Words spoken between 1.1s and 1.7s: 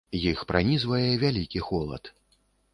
вялікі